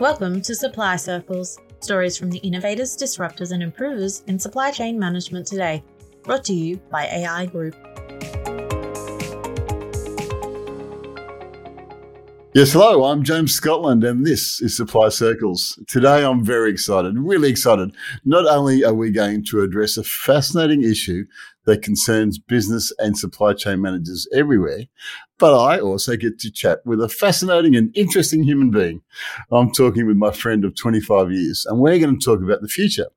[0.00, 5.46] Welcome to Supply Circles, stories from the innovators, disruptors, and improvers in supply chain management
[5.46, 5.84] today,
[6.24, 7.76] brought to you by AI Group.
[12.54, 15.76] Yes, hello, I'm James Scotland and this is Supply Circles.
[15.88, 17.90] Today I'm very excited, really excited.
[18.24, 21.24] Not only are we going to address a fascinating issue
[21.64, 24.82] that concerns business and supply chain managers everywhere,
[25.36, 29.02] but I also get to chat with a fascinating and interesting human being.
[29.50, 32.68] I'm talking with my friend of 25 years and we're going to talk about the
[32.68, 33.08] future.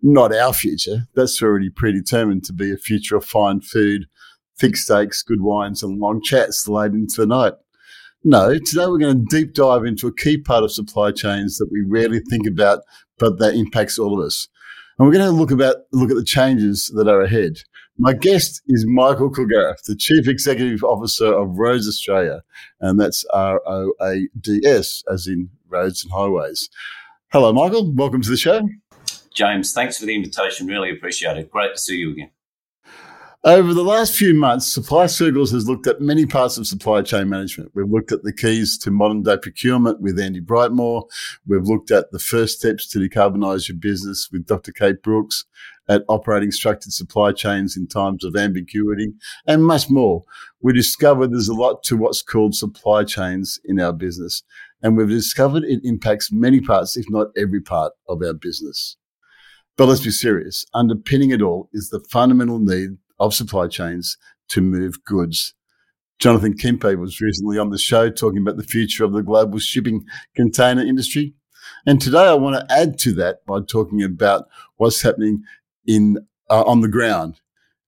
[0.00, 4.06] Not our future, that's already predetermined to be a future of fine food,
[4.56, 7.54] thick steaks, good wines, and long chats late into the night.
[8.24, 11.68] No, today we're going to deep dive into a key part of supply chains that
[11.70, 12.80] we rarely think about,
[13.18, 14.48] but that impacts all of us.
[14.98, 17.58] And we're going to look about look at the changes that are ahead.
[17.98, 22.42] My guest is Michael Kilgariff, the Chief Executive Officer of Roads Australia,
[22.80, 26.68] and that's R O A D S, as in roads and highways.
[27.32, 27.92] Hello, Michael.
[27.94, 28.68] Welcome to the show.
[29.34, 30.66] James, thanks for the invitation.
[30.66, 31.50] Really appreciate it.
[31.50, 32.30] Great to see you again.
[33.46, 37.28] Over the last few months, Supply Circles has looked at many parts of supply chain
[37.28, 37.70] management.
[37.74, 41.04] We've looked at the keys to modern day procurement with Andy Brightmore.
[41.46, 44.72] We've looked at the first steps to decarbonise your business with Dr.
[44.72, 45.44] Kate Brooks,
[45.88, 49.12] at operating structured supply chains in times of ambiguity,
[49.46, 50.24] and much more.
[50.60, 54.42] We discovered there's a lot to what's called supply chains in our business,
[54.82, 58.96] and we've discovered it impacts many parts, if not every part of our business.
[59.76, 60.66] But let's be serious.
[60.74, 64.16] Underpinning it all is the fundamental need of supply chains
[64.48, 65.54] to move goods.
[66.18, 70.04] Jonathan Kempe was recently on the show talking about the future of the global shipping
[70.34, 71.34] container industry.
[71.84, 75.42] And today I want to add to that by talking about what's happening
[75.86, 77.40] in uh, on the ground.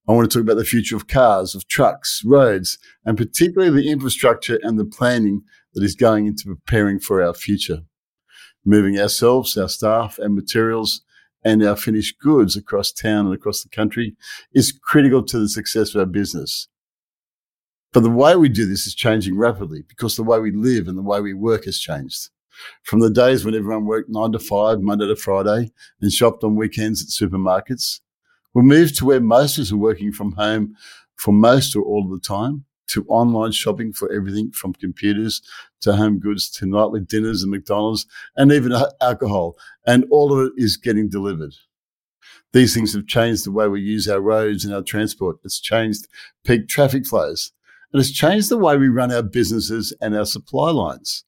[0.08, 3.90] I want to talk about the future of cars, of trucks, roads, and particularly the
[3.90, 5.42] infrastructure and the planning
[5.74, 7.80] that is going into preparing for our future.
[8.64, 11.02] Moving ourselves, our staff, and materials
[11.44, 14.16] and our finished goods across town and across the country
[14.52, 16.68] is critical to the success of our business.
[17.92, 20.98] But the way we do this is changing rapidly because the way we live and
[20.98, 22.28] the way we work has changed.
[22.82, 26.56] From the days when everyone worked nine to five, Monday to Friday, and shopped on
[26.56, 28.00] weekends at supermarkets,
[28.52, 30.74] we moved to where most of us are working from home
[31.16, 35.42] for most or all of the time to online shopping for everything from computers
[35.80, 38.06] to home goods to nightly dinners and McDonald's
[38.36, 39.56] and even uh, alcohol.
[39.86, 41.54] And all of it is getting delivered.
[42.52, 45.36] These things have changed the way we use our roads and our transport.
[45.44, 46.08] It's changed
[46.44, 47.52] peak traffic flows.
[47.92, 51.24] And it's changed the way we run our businesses and our supply lines.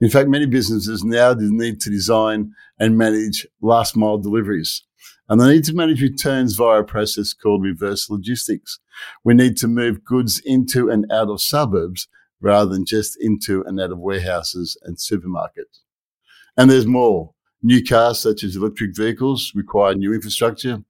[0.00, 4.82] In fact, many businesses now need to design and manage last mile deliveries.
[5.28, 8.78] And they need to manage returns via a process called reverse logistics.
[9.24, 12.08] We need to move goods into and out of suburbs
[12.40, 15.80] rather than just into and out of warehouses and supermarkets.
[16.56, 17.32] And there's more.
[17.62, 20.82] New cars such as electric vehicles require new infrastructure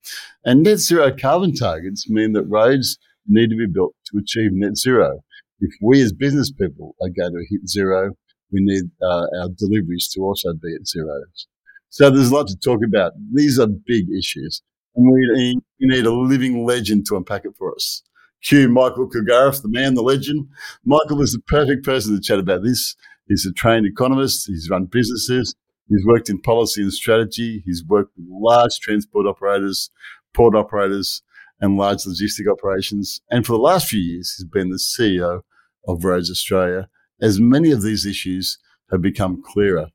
[0.44, 4.76] and net zero carbon targets mean that roads need to be built to achieve net
[4.76, 5.20] zero.
[5.58, 8.12] If we as business people are going to hit zero,
[8.52, 11.48] we need uh, our deliveries to also be at zeros.
[11.90, 13.12] So there's a lot to talk about.
[13.32, 14.62] These are big issues.
[14.94, 18.02] And we need, a living legend to unpack it for us.
[18.42, 20.48] Cue Michael Kilgariff, the man, the legend.
[20.84, 22.96] Michael is the perfect person to chat about this.
[23.26, 24.46] He's a trained economist.
[24.46, 25.54] He's run businesses.
[25.88, 27.62] He's worked in policy and strategy.
[27.66, 29.90] He's worked with large transport operators,
[30.32, 31.22] port operators,
[31.60, 33.20] and large logistic operations.
[33.30, 35.42] And for the last few years, he's been the CEO
[35.86, 36.88] of Roads Australia,
[37.20, 38.58] as many of these issues
[38.90, 39.88] have become clearer.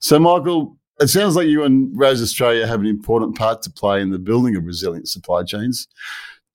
[0.00, 4.00] So, Michael, it sounds like you and Roads Australia have an important part to play
[4.00, 5.88] in the building of resilient supply chains.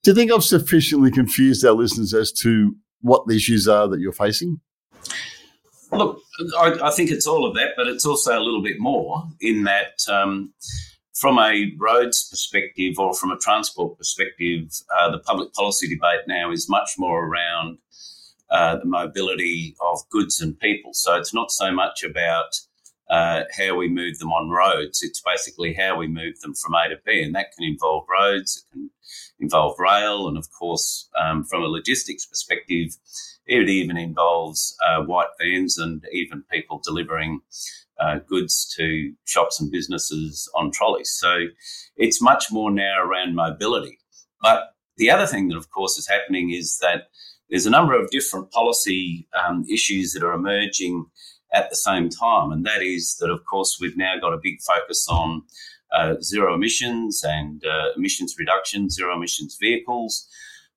[0.02, 4.00] Do you think I've sufficiently confused our listeners as to what the issues are that
[4.00, 4.60] you're facing?
[5.92, 6.20] Look,
[6.58, 9.64] I, I think it's all of that, but it's also a little bit more in
[9.64, 10.54] that um,
[11.14, 16.50] from a roads perspective or from a transport perspective, uh, the public policy debate now
[16.50, 17.78] is much more around
[18.50, 20.92] uh, the mobility of goods and people.
[20.94, 22.58] So it's not so much about
[23.10, 25.02] uh, how we move them on roads.
[25.02, 28.56] It's basically how we move them from A to B, and that can involve roads,
[28.56, 28.90] it can
[29.40, 32.96] involve rail, and of course, um, from a logistics perspective,
[33.46, 37.40] it even involves uh, white vans and even people delivering
[37.98, 41.10] uh, goods to shops and businesses on trolleys.
[41.10, 41.46] So
[41.96, 43.98] it's much more now around mobility.
[44.40, 47.08] But the other thing that, of course, is happening is that
[47.50, 51.06] there's a number of different policy um, issues that are emerging
[51.52, 52.52] at the same time.
[52.52, 55.42] And that is that, of course, we've now got a big focus on
[55.92, 60.28] uh, zero emissions and uh, emissions reduction, zero emissions vehicles.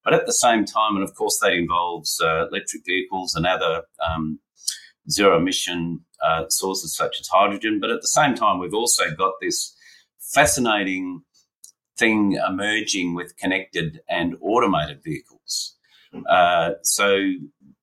[0.04, 3.84] But at the same time, and of course, that involves uh, electric vehicles and other
[4.06, 4.40] um,
[5.10, 7.80] zero emission uh, sources such as hydrogen.
[7.80, 9.76] But at the same time, we've also got this
[10.20, 11.22] fascinating
[11.98, 15.78] thing emerging with connected and automated vehicles.
[16.30, 17.34] Uh, so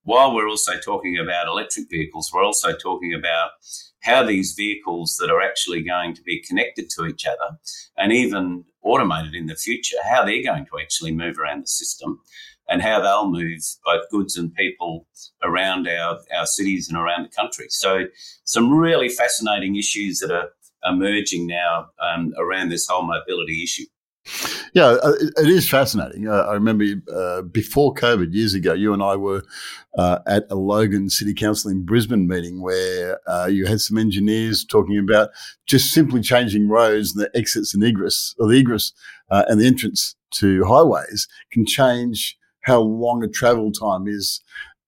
[0.03, 3.51] while we're also talking about electric vehicles, we're also talking about
[4.01, 7.57] how these vehicles that are actually going to be connected to each other
[7.97, 12.19] and even automated in the future, how they're going to actually move around the system
[12.67, 15.05] and how they'll move both goods and people
[15.43, 17.65] around our, our cities and around the country.
[17.69, 18.05] So,
[18.43, 20.49] some really fascinating issues that are
[20.83, 23.85] emerging now um, around this whole mobility issue.
[24.73, 26.27] Yeah, uh, it is fascinating.
[26.27, 29.43] Uh, I remember uh, before COVID, years ago, you and I were
[29.97, 34.63] uh, at a Logan City Council in Brisbane meeting where uh, you had some engineers
[34.63, 35.29] talking about
[35.65, 38.93] just simply changing roads and the exits and egress, or the egress
[39.29, 44.41] uh, and the entrance to highways can change how long a travel time is.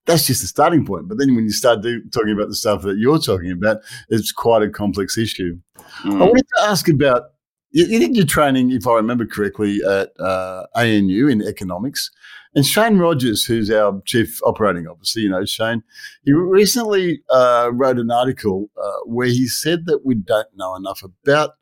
[0.06, 1.08] That's just the starting point.
[1.08, 3.78] But then when you start do, talking about the stuff that you're talking about,
[4.10, 5.58] it's quite a complex issue.
[6.04, 6.22] Mm.
[6.22, 7.33] I wanted to ask about
[7.74, 12.10] you, you did your training, if I remember correctly, at uh, ANU in economics.
[12.56, 15.84] And Shane Rogers, who's our chief operating officer, you know, Shane,
[16.24, 21.02] he recently uh, wrote an article uh, where he said that we don't know enough
[21.04, 21.56] about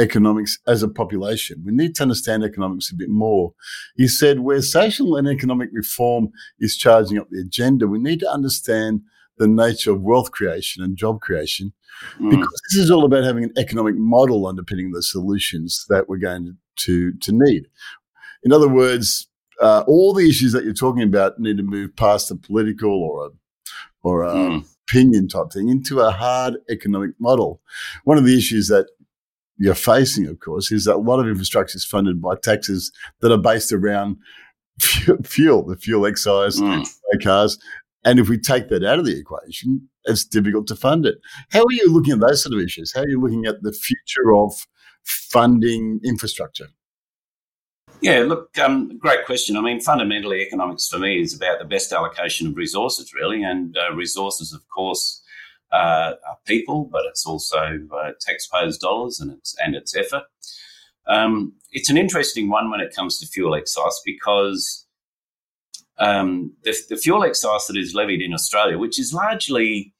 [0.00, 1.62] economics as a population.
[1.64, 3.54] We need to understand economics a bit more.
[3.96, 8.30] He said where social and economic reform is charging up the agenda, we need to
[8.30, 9.02] understand
[9.42, 11.72] the nature of wealth creation and job creation
[12.18, 12.30] mm.
[12.30, 16.56] because this is all about having an economic model underpinning the solutions that we're going
[16.76, 17.66] to, to need.
[18.44, 19.28] In other words,
[19.60, 23.26] uh, all the issues that you're talking about need to move past a political or
[23.26, 23.30] a
[24.04, 24.64] or a mm.
[24.88, 27.60] opinion type thing into a hard economic model.
[28.02, 28.88] One of the issues that
[29.58, 32.90] you're facing, of course, is that a lot of infrastructure is funded by taxes
[33.20, 34.16] that are based around
[35.24, 36.84] fuel, the fuel excise, mm.
[37.22, 37.58] cars,
[38.04, 41.18] and if we take that out of the equation, it's difficult to fund it.
[41.50, 42.92] How are you looking at those sort of issues?
[42.94, 44.52] How are you looking at the future of
[45.04, 46.68] funding infrastructure?
[48.00, 49.56] Yeah, look, um, great question.
[49.56, 53.44] I mean, fundamentally, economics for me is about the best allocation of resources, really.
[53.44, 55.22] And uh, resources, of course,
[55.72, 60.24] uh, are people, but it's also uh, taxpayers' dollars and it's and its effort.
[61.06, 64.81] Um, it's an interesting one when it comes to fuel excise because
[65.98, 69.92] um, the, the, fuel excise that is levied in Australia, which is largely,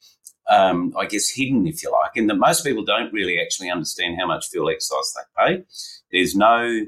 [0.48, 4.18] um, I guess, hidden, if you like, in that most people don't really actually understand
[4.18, 5.64] how much fuel excise they pay.
[6.10, 6.86] There's no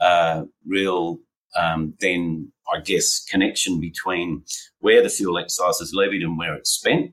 [0.00, 1.20] uh, real,
[1.56, 4.44] um, then, I guess, connection between
[4.80, 7.12] where the fuel excise is levied and where it's spent.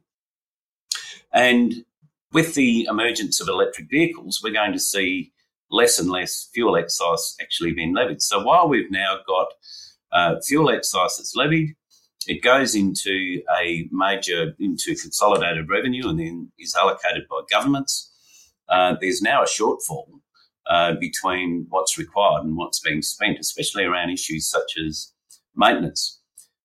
[1.31, 1.85] And
[2.33, 5.31] with the emergence of electric vehicles, we're going to see
[5.69, 8.21] less and less fuel excise actually being levied.
[8.21, 9.47] So while we've now got
[10.11, 11.75] uh, fuel excise that's levied.
[12.27, 18.11] It goes into a major, into consolidated revenue and then is allocated by governments.
[18.67, 20.07] Uh, there's now a shortfall
[20.69, 25.13] uh, between what's required and what's being spent, especially around issues such as
[25.55, 26.19] maintenance.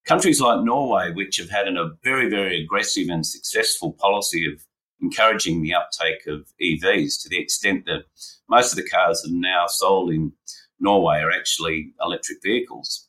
[0.04, 4.64] Countries like Norway, which have had a very, very aggressive and successful policy of
[5.00, 8.04] encouraging the uptake of EVs to the extent that
[8.48, 10.32] most of the cars that are now sold in
[10.80, 13.08] Norway are actually electric vehicles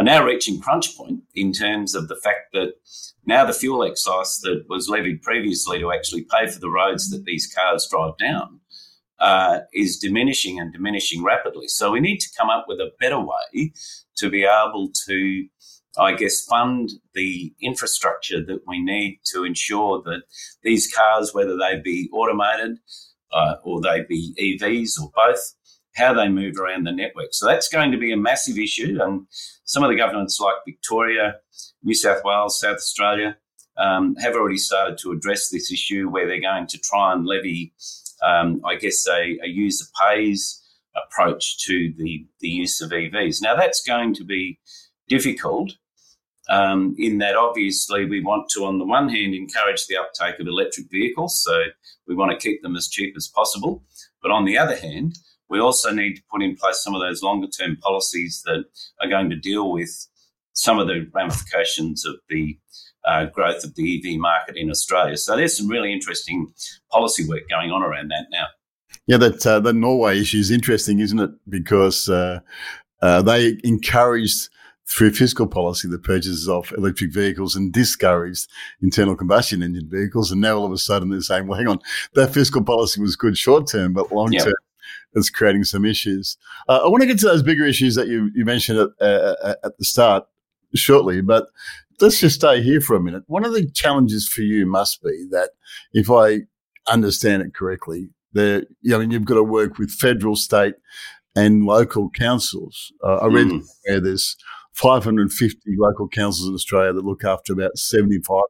[0.00, 2.72] are now reaching crunch point in terms of the fact that
[3.26, 7.24] now the fuel excise that was levied previously to actually pay for the roads that
[7.26, 8.60] these cars drive down
[9.18, 11.68] uh, is diminishing and diminishing rapidly.
[11.68, 13.74] So we need to come up with a better way
[14.16, 15.46] to be able to,
[15.98, 20.22] I guess, fund the infrastructure that we need to ensure that
[20.62, 22.78] these cars, whether they be automated
[23.32, 25.56] uh, or they be EVs or both,
[25.94, 27.28] how they move around the network.
[27.32, 28.98] So that's going to be a massive issue.
[29.02, 29.26] And
[29.64, 31.36] some of the governments like Victoria,
[31.82, 33.36] New South Wales, South Australia
[33.76, 37.72] um, have already started to address this issue where they're going to try and levy,
[38.22, 40.62] um, I guess, a, a, user pays
[40.94, 43.40] approach to the, the use of EVs.
[43.40, 44.58] Now, that's going to be
[45.08, 45.72] difficult.
[46.48, 50.46] Um, in that, obviously, we want to, on the one hand, encourage the uptake of
[50.46, 51.42] electric vehicles.
[51.42, 51.62] So
[52.06, 53.84] we want to keep them as cheap as possible.
[54.20, 55.16] But on the other hand,
[55.50, 58.64] we also need to put in place some of those longer term policies that
[59.02, 60.06] are going to deal with
[60.52, 62.56] some of the ramifications of the
[63.04, 65.16] uh, growth of the EV market in Australia.
[65.16, 66.52] So there's some really interesting
[66.90, 68.46] policy work going on around that now.
[69.06, 71.30] Yeah, that uh, the Norway issue is interesting, isn't it?
[71.48, 72.40] Because uh,
[73.02, 74.50] uh they encouraged
[74.86, 78.48] through fiscal policy the purchases of electric vehicles and discouraged
[78.82, 80.32] internal combustion engine vehicles.
[80.32, 81.78] And now all of a sudden they're saying, well, hang on,
[82.14, 84.54] that fiscal policy was good short term, but long term
[85.14, 86.36] is creating some issues.
[86.68, 89.54] Uh, I want to get to those bigger issues that you, you mentioned at, uh,
[89.64, 90.24] at the start
[90.74, 91.46] shortly, but
[92.00, 93.24] let's just stay here for a minute.
[93.26, 95.50] One of the challenges for you must be that
[95.92, 96.40] if I
[96.90, 100.74] understand it correctly, there, you know, I mean, you've got to work with federal, state,
[101.34, 102.92] and local councils.
[103.04, 103.62] Uh, I read mm.
[103.84, 104.36] where there's
[104.74, 108.44] 550 local councils in Australia that look after about 75%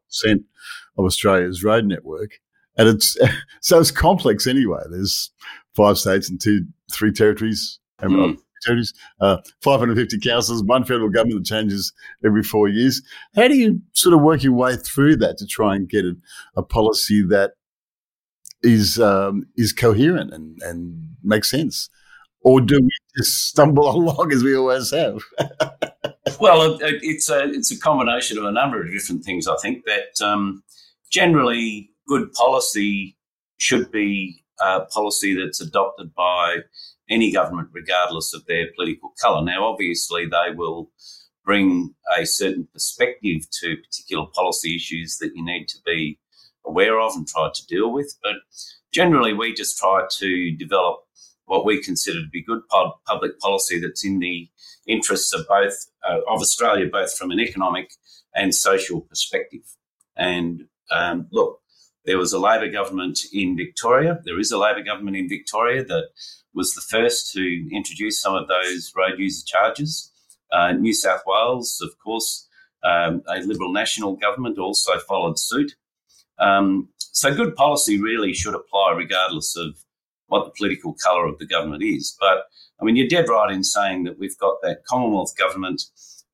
[0.97, 2.41] of Australia's road network.
[2.81, 3.17] And it's
[3.61, 4.81] so it's complex anyway.
[4.91, 5.31] There's
[5.77, 7.79] five states and two, three territories.
[8.01, 8.39] Mm.
[8.65, 11.95] Territories, uh, 550 councils, one federal government that changes
[12.25, 13.01] every four years.
[13.35, 16.15] How do you sort of work your way through that to try and get a,
[16.57, 17.53] a policy that
[18.63, 21.89] is um, is coherent and, and makes sense?
[22.43, 25.23] Or do we just stumble along as we always have?
[26.41, 29.47] well, it's a it's a combination of a number of different things.
[29.47, 30.63] I think that um,
[31.11, 33.17] generally good policy
[33.59, 36.57] should be a policy that's adopted by
[37.09, 39.45] any government, regardless of their political colour.
[39.45, 40.91] Now, obviously, they will
[41.45, 46.19] bring a certain perspective to particular policy issues that you need to be
[46.67, 48.13] aware of and try to deal with.
[48.25, 48.37] But
[48.93, 50.97] generally, we just try to develop
[51.45, 52.63] what we consider to be good
[53.07, 54.49] public policy that's in the
[54.87, 55.75] interests of both
[56.09, 57.93] uh, of Australia, both from an economic
[58.35, 59.77] and social perspective.
[60.17, 61.61] And um, look,
[62.05, 64.21] there was a Labor government in Victoria.
[64.25, 66.09] There is a Labor government in Victoria that
[66.55, 70.13] was the first to introduce some of those road user charges.
[70.51, 72.49] Uh, New South Wales, of course,
[72.83, 75.75] um, a Liberal National government also followed suit.
[76.39, 79.77] Um, so good policy really should apply regardless of
[80.29, 82.17] what the political colour of the government is.
[82.19, 82.45] But
[82.81, 85.83] I mean, you're dead right in saying that we've got that Commonwealth government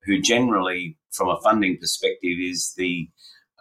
[0.03, 3.09] who generally, from a funding perspective, is the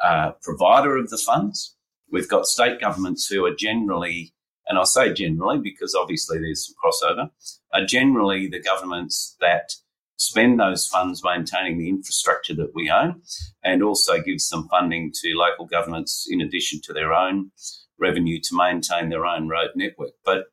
[0.03, 1.76] uh, provider of the funds.
[2.11, 4.33] We've got state governments who are generally,
[4.67, 7.31] and I say generally because obviously there's some crossover,
[7.73, 9.73] are generally the governments that
[10.17, 13.21] spend those funds maintaining the infrastructure that we own
[13.63, 17.51] and also give some funding to local governments in addition to their own
[17.99, 20.13] revenue to maintain their own road network.
[20.25, 20.47] But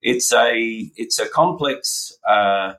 [0.00, 2.74] it's a it's a complex uh,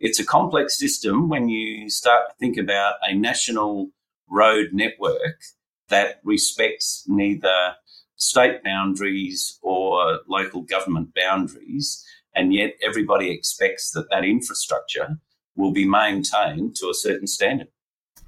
[0.00, 3.90] it's a complex system when you start to think about a national
[4.28, 5.40] road network
[5.88, 7.74] that respects neither
[8.16, 15.18] state boundaries or local government boundaries, and yet everybody expects that that infrastructure
[15.54, 17.68] will be maintained to a certain standard.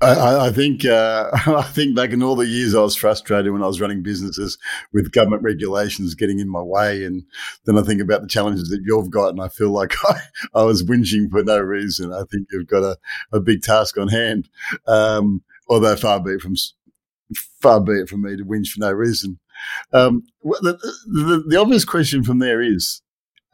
[0.00, 3.62] I, I, think uh, I think back in all the years I was frustrated when
[3.62, 4.56] I was running businesses
[4.92, 7.24] with government regulations getting in my way, and
[7.64, 10.20] then I think about the challenges that you've got, and I feel like I,
[10.54, 12.12] I was whinging for no reason.
[12.12, 12.96] I think you've got a,
[13.32, 14.48] a big task on hand,
[14.86, 16.54] um, although far be it from
[17.60, 19.38] far be it from me to whinge for no reason.
[19.92, 23.02] Um, the, the, the obvious question from there is,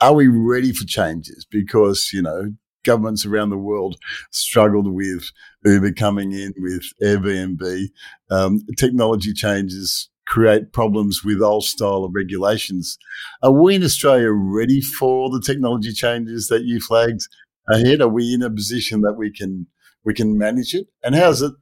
[0.01, 1.47] are we ready for changes?
[1.51, 2.53] Because, you know,
[2.85, 3.97] governments around the world
[4.31, 5.31] struggled with
[5.65, 7.89] Uber coming in, with Airbnb.
[8.31, 12.99] Um, technology changes create problems with old style of regulations.
[13.43, 17.23] Are we in Australia ready for the technology changes that you flagged
[17.69, 18.01] ahead?
[18.01, 19.67] Are we in a position that we can
[20.05, 20.87] we can manage it?
[21.03, 21.53] And how's it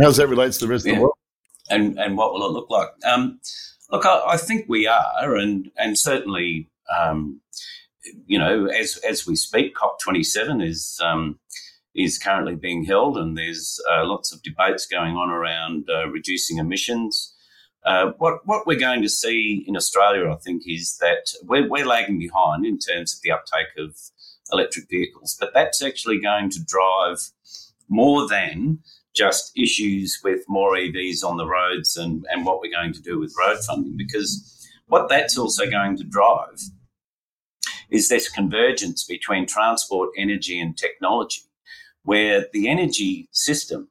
[0.00, 0.92] how's that relates to the rest yeah.
[0.92, 1.14] of the world?
[1.70, 2.90] And and what will it look like?
[3.04, 3.40] Um,
[3.90, 7.40] look, I, I, think we are, and and certainly, um,
[8.26, 11.00] you know, as as we speak, COP twenty seven is.
[11.02, 11.38] Um,
[11.96, 16.58] is currently being held, and there's uh, lots of debates going on around uh, reducing
[16.58, 17.34] emissions.
[17.84, 21.86] Uh, what what we're going to see in Australia, I think, is that we're, we're
[21.86, 23.96] lagging behind in terms of the uptake of
[24.52, 27.30] electric vehicles, but that's actually going to drive
[27.88, 28.80] more than
[29.14, 33.18] just issues with more EVs on the roads and, and what we're going to do
[33.18, 33.96] with road funding.
[33.96, 36.60] Because what that's also going to drive
[37.90, 41.42] is this convergence between transport, energy, and technology,
[42.02, 43.88] where the energy system,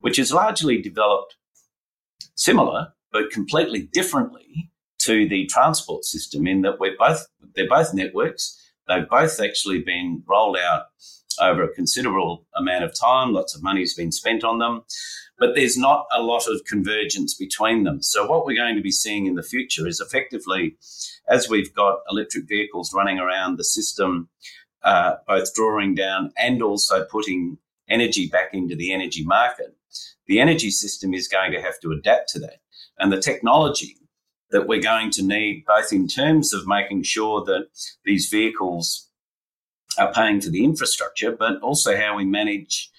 [0.00, 1.36] which is largely developed
[2.34, 8.60] similar but completely differently to the transport system, in that we're both they're both networks.
[8.88, 10.86] They've both actually been rolled out
[11.40, 13.32] over a considerable amount of time.
[13.32, 14.82] Lots of money has been spent on them,
[15.38, 18.02] but there's not a lot of convergence between them.
[18.02, 20.76] So, what we're going to be seeing in the future is effectively,
[21.28, 24.28] as we've got electric vehicles running around the system,
[24.82, 29.76] uh, both drawing down and also putting energy back into the energy market,
[30.26, 32.58] the energy system is going to have to adapt to that.
[32.98, 33.96] And the technology
[34.50, 37.68] that we're going to need, both in terms of making sure that
[38.04, 39.05] these vehicles
[39.98, 42.90] are paying for the infrastructure, but also how we manage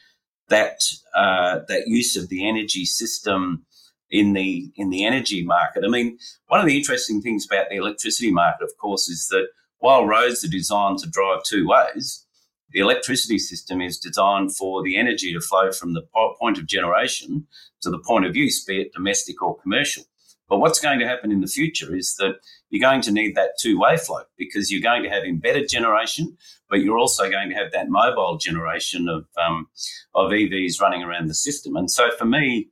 [0.50, 0.80] that
[1.16, 3.66] uh, that use of the energy system
[4.10, 5.84] in the in the energy market.
[5.84, 9.48] I mean, one of the interesting things about the electricity market, of course, is that
[9.80, 12.26] while roads are designed to drive two ways,
[12.72, 16.04] the electricity system is designed for the energy to flow from the
[16.40, 17.48] point of generation
[17.82, 20.04] to the point of use, be it domestic or commercial.
[20.50, 22.36] But what's going to happen in the future is that
[22.70, 26.38] you're going to need that two way flow because you're going to have embedded generation,
[26.70, 29.68] but you're also going to have that mobile generation of, um,
[30.16, 31.76] of EVs running around the system.
[31.76, 32.70] And so for me,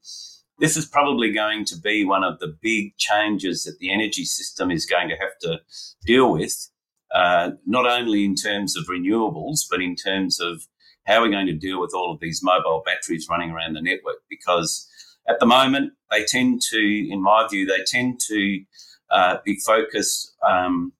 [0.59, 4.71] this is probably going to be one of the big changes that the energy system
[4.71, 5.59] is going to have to
[6.05, 6.69] deal with,
[7.13, 10.67] uh, not only in terms of renewables, but in terms of
[11.05, 14.17] how we're going to deal with all of these mobile batteries running around the network.
[14.29, 14.89] Because
[15.27, 18.63] at the moment, they tend to, in my view, they tend to
[19.09, 20.93] uh, be focused um,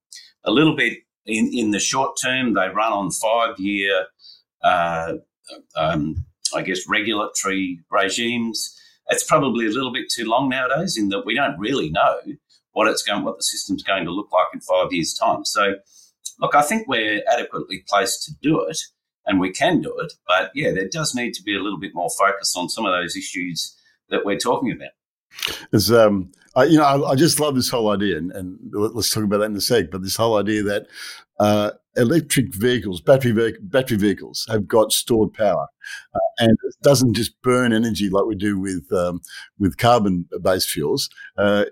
[0.44, 2.54] a little bit in, in the short term.
[2.54, 4.06] They run on five year,
[4.64, 5.14] uh,
[5.76, 8.76] um, I guess, regulatory regimes.
[9.10, 12.20] It's probably a little bit too long nowadays in that we don't really know
[12.72, 15.46] what it's going, what the system's going to look like in five years' time.
[15.46, 15.76] So,
[16.40, 18.80] look, I think we're adequately placed to do it,
[19.28, 20.14] and we can do it.
[20.28, 22.92] But yeah, there does need to be a little bit more focus on some of
[22.92, 23.75] those issues
[24.10, 24.90] that we're talking about.
[25.72, 29.14] It's, um, I, you know, I, I, just love this whole idea, and, and, let's
[29.14, 29.92] talk about that in a sec.
[29.92, 30.88] But this whole idea that
[31.40, 35.68] uh, electric vehicles, battery battery vehicles, have got stored power,
[36.14, 39.22] uh, and it doesn't just burn energy like we do with um,
[39.60, 41.10] with carbon based fuels.
[41.38, 41.66] Uh,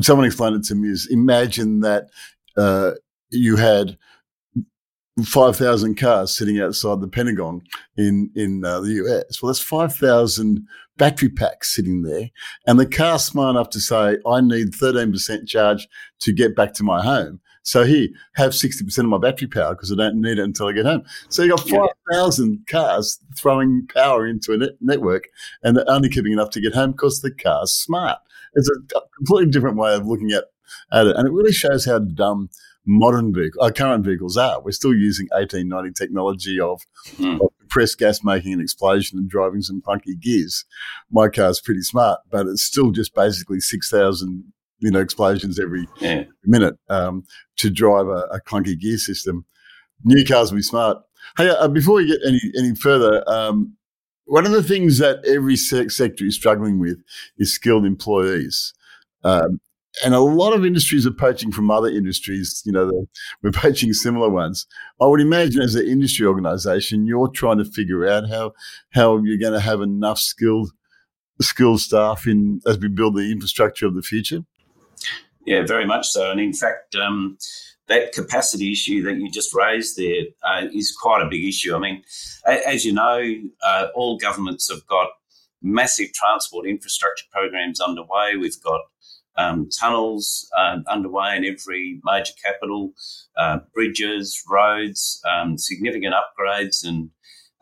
[0.00, 2.04] someone explained it to me: is imagine that
[2.56, 2.92] uh,
[3.30, 3.98] you had
[5.24, 7.62] 5,000 cars sitting outside the Pentagon
[7.96, 9.42] in, in uh, the US.
[9.42, 10.66] Well, that's 5,000
[10.98, 12.30] battery packs sitting there.
[12.66, 15.88] And the car's smart enough to say, I need 13% charge
[16.20, 17.40] to get back to my home.
[17.62, 20.72] So here, have 60% of my battery power because I don't need it until I
[20.72, 21.02] get home.
[21.30, 25.24] So you got 5,000 cars throwing power into a net- network
[25.62, 28.18] and they're only keeping enough to get home because the car's smart.
[28.54, 30.44] It's a completely different way of looking at,
[30.92, 31.16] at it.
[31.16, 32.50] And it really shows how dumb
[32.86, 34.60] modern vehicle, uh, current vehicles are.
[34.62, 36.82] We're still using 1890 technology of,
[37.16, 37.40] mm.
[37.40, 40.64] of compressed gas making an explosion and driving some clunky gears.
[41.10, 46.24] My car's pretty smart, but it's still just basically 6,000 you know explosions every yeah.
[46.44, 47.24] minute um,
[47.56, 49.44] to drive a, a, clunky gear system.
[50.04, 50.98] New cars will be smart.
[51.36, 53.76] Hey, uh, before we get any any further, um,
[54.26, 56.98] one of the things that every se- sector is struggling with
[57.38, 58.74] is skilled employees.
[59.24, 59.60] Um,
[60.04, 62.62] and a lot of industries are poaching from other industries.
[62.64, 63.06] You know,
[63.42, 64.66] we're poaching similar ones.
[65.00, 68.52] I would imagine as an industry organisation, you're trying to figure out how
[68.92, 70.70] how you're going to have enough skilled
[71.40, 74.40] skilled staff in as we build the infrastructure of the future.
[75.46, 76.30] Yeah, very much so.
[76.30, 77.38] And in fact, um,
[77.88, 81.74] that capacity issue that you just raised there uh, is quite a big issue.
[81.74, 82.02] I mean,
[82.44, 83.22] as you know,
[83.62, 85.08] uh, all governments have got
[85.62, 88.36] massive transport infrastructure programs underway.
[88.38, 88.80] We've got
[89.36, 92.92] um, tunnels uh, underway in every major capital,
[93.36, 97.10] uh, bridges, roads, um, significant upgrades and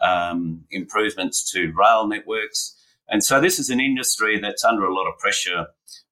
[0.01, 2.77] um, improvements to rail networks.
[3.09, 5.67] And so this is an industry that's under a lot of pressure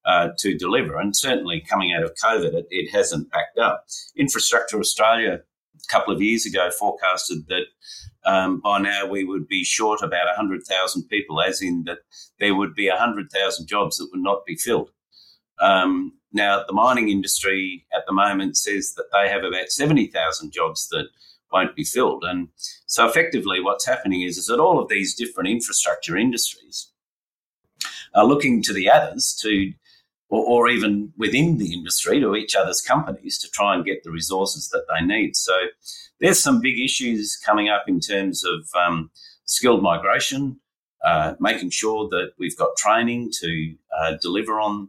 [0.04, 0.98] uh, to deliver.
[0.98, 3.86] And certainly coming out of COVID, it, it, hasn't backed up.
[4.16, 5.40] Infrastructure Australia
[5.76, 7.64] a couple of years ago forecasted that
[8.24, 11.98] um, by now we would be short about 100,000 people, as in that
[12.38, 14.90] there would be 100,000 jobs that would not be filled.
[15.62, 20.88] Um, now, the mining industry at the moment says that they have about 70,000 jobs
[20.88, 21.08] that
[21.52, 22.24] won't be filled.
[22.24, 22.48] And
[22.86, 26.88] so, effectively, what's happening is, is that all of these different infrastructure industries
[28.14, 29.72] are looking to the others to,
[30.30, 34.10] or, or even within the industry, to each other's companies to try and get the
[34.10, 35.36] resources that they need.
[35.36, 35.52] So,
[36.18, 39.10] there's some big issues coming up in terms of um,
[39.44, 40.60] skilled migration,
[41.04, 44.88] uh, making sure that we've got training to uh, deliver on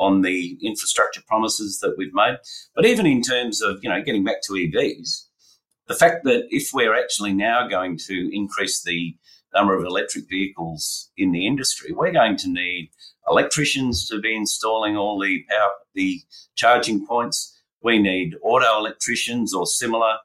[0.00, 2.38] on the infrastructure promises that we've made.
[2.74, 5.26] But even in terms of, you know, getting back to EVs,
[5.86, 9.14] the fact that if we're actually now going to increase the
[9.54, 12.90] number of electric vehicles in the industry, we're going to need
[13.28, 16.22] electricians to be installing all the power, the
[16.54, 17.56] charging points.
[17.82, 20.16] We need auto electricians or similar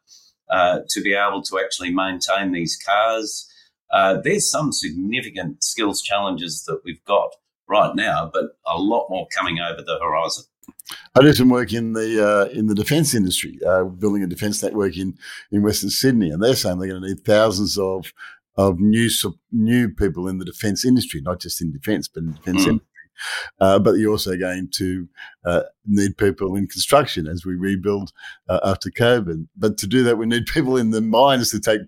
[0.49, 3.51] uh, to be able to actually maintain these cars.
[3.91, 7.35] Uh, there's some significant skills challenges that we've got
[7.67, 10.45] right now, but a lot more coming over the horizon.
[11.15, 14.61] I did some work in the uh, in the defence industry, uh, building a defence
[14.61, 15.17] network in,
[15.51, 18.13] in Western Sydney, and they're saying they're going to need thousands of
[18.57, 19.09] of new
[19.51, 22.67] new people in the defence industry, not just in defence, but in defence mm.
[22.67, 22.89] industry.
[23.59, 25.07] Uh, but you're also going to
[25.45, 28.11] uh, need people in construction as we rebuild
[28.49, 29.47] uh, after COVID.
[29.55, 31.81] But to do that, we need people in the mines to take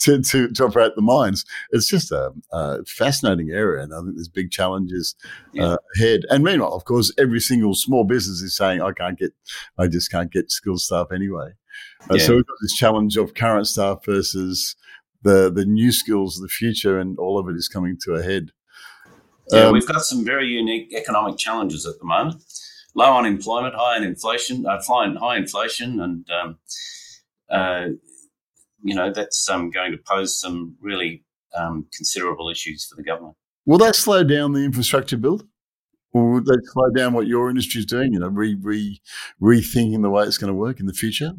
[0.00, 1.44] to, to, to operate the mines.
[1.70, 5.14] It's just a, a, fascinating area, and I think there's big challenges
[5.52, 5.64] yeah.
[5.64, 6.20] Uh, ahead.
[6.30, 9.32] And meanwhile, of course, every single small business is saying, "I can't get,
[9.78, 11.52] I just can't get skilled staff anyway."
[12.10, 12.24] Uh, yeah.
[12.24, 14.76] So we've got this challenge of current staff versus
[15.22, 18.22] the the new skills of the future, and all of it is coming to a
[18.22, 18.50] head.
[19.50, 22.42] Yeah, um, we've got some very unique economic challenges at the moment.
[22.94, 26.58] Low unemployment, high inflation, uh, high inflation, and um,
[27.50, 27.88] uh,
[28.82, 33.36] you know that's um, going to pose some really um, considerable issues for the government.
[33.66, 35.46] Will that slow down the infrastructure build?
[36.12, 38.12] Or would that slow down what your industry is doing?
[38.12, 39.00] You know, re, re
[39.42, 41.32] rethinking the way it's going to work in the future.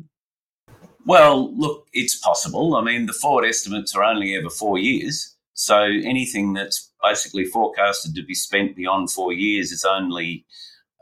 [1.06, 2.76] Well, look, it's possible.
[2.76, 8.14] I mean, the forward estimates are only ever four years, so anything that's basically forecasted
[8.16, 10.46] to be spent beyond four years is only,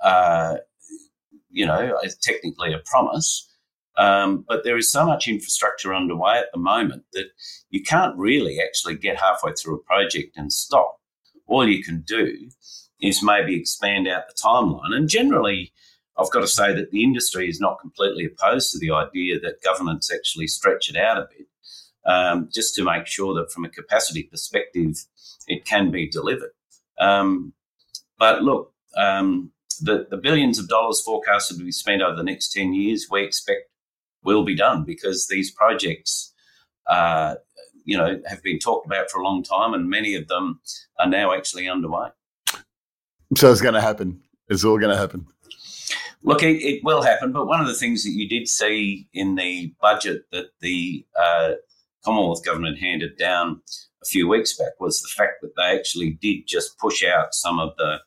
[0.03, 0.57] uh,
[1.49, 3.49] you know, technically a promise.
[3.97, 7.27] Um, but there is so much infrastructure underway at the moment that
[7.71, 10.99] you can't really actually get halfway through a project and stop.
[11.47, 12.49] All you can do
[13.01, 14.95] is maybe expand out the timeline.
[14.95, 15.73] And generally,
[16.15, 19.63] I've got to say that the industry is not completely opposed to the idea that
[19.63, 21.47] governments actually stretch it out a bit,
[22.05, 25.05] um, just to make sure that from a capacity perspective,
[25.47, 26.51] it can be delivered.
[26.99, 27.53] Um,
[28.17, 32.53] but look, um, the, the billions of dollars forecasted to be spent over the next
[32.53, 33.69] 10 years, we expect
[34.23, 36.33] will be done because these projects,
[36.87, 37.35] uh,
[37.83, 40.61] you know, have been talked about for a long time and many of them
[40.99, 42.09] are now actually underway.
[43.35, 44.21] So it's going to happen.
[44.47, 45.27] It's all going to happen.
[46.25, 49.35] Look, it, it, will happen, but one of the things that you did see in
[49.35, 51.53] the budget that the uh,
[52.03, 53.61] Commonwealth government handed down
[54.01, 57.59] a few weeks back was the fact that they actually did just push out some
[57.59, 57.99] of the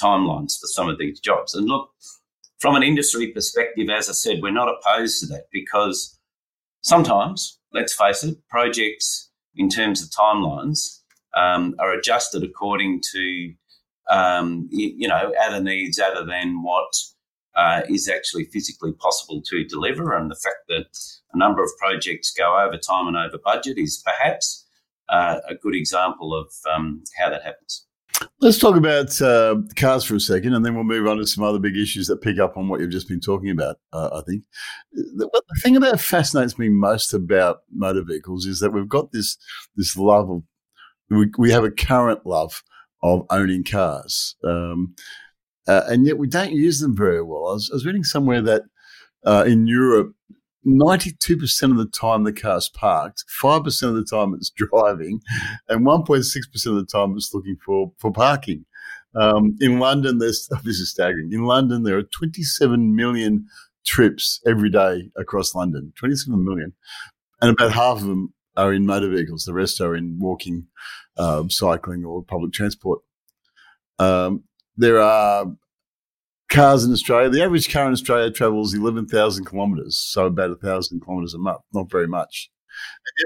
[0.00, 1.54] timelines for some of these jobs.
[1.54, 1.90] And look,
[2.58, 6.18] from an industry perspective, as I said, we're not opposed to that because
[6.82, 11.00] sometimes, let's face it, projects in terms of timelines
[11.36, 13.54] um, are adjusted according to
[14.10, 16.86] um, you, you, know, other needs other than what
[17.56, 20.14] uh, is actually physically possible to deliver.
[20.14, 20.86] And the fact that
[21.32, 24.66] a number of projects go over time and over budget is perhaps
[25.08, 27.86] uh, a good example of um, how that happens.
[28.40, 31.44] Let's talk about uh, cars for a second, and then we'll move on to some
[31.44, 33.76] other big issues that pick up on what you've just been talking about.
[33.92, 34.44] Uh, I think
[34.92, 39.36] the, the, thing that fascinates me most about motor vehicles is that we've got this
[39.76, 40.42] this love of
[41.10, 42.62] we, we have a current love
[43.02, 44.34] of owning cars.
[44.42, 44.94] Um,
[45.68, 47.48] uh, and yet we don't use them very well.
[47.48, 48.62] I was, I was reading somewhere that
[49.24, 50.14] uh, in Europe,
[50.66, 55.20] 92% of the time the car's parked, 5% of the time it's driving,
[55.68, 58.64] and 1.6% of the time it's looking for, for parking.
[59.14, 61.32] Um, in London, there's oh, this is staggering.
[61.32, 63.46] In London, there are 27 million
[63.84, 65.92] trips every day across London.
[65.98, 66.74] 27 million,
[67.40, 69.44] and about half of them are in motor vehicles.
[69.44, 70.66] The rest are in walking,
[71.16, 73.00] um, cycling, or public transport.
[73.98, 74.44] Um,
[74.76, 75.46] there are
[76.48, 77.28] cars in Australia.
[77.28, 81.90] The average car in Australia travels 11,000 kilometres, so about 1,000 kilometres a month, not
[81.90, 82.50] very much.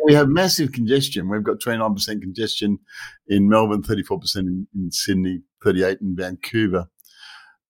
[0.04, 1.28] we have massive congestion.
[1.28, 2.78] We've got 29% congestion
[3.28, 6.88] in Melbourne, 34% in, in Sydney, 38 in Vancouver.